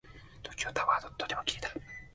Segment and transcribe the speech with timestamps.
[0.41, 1.69] 東京タワーはとても綺麗だ。